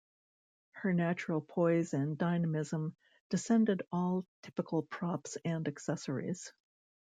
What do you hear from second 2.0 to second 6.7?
dynamism transcended all typical props and accessories.